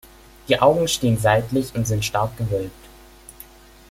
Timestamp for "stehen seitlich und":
0.87-1.85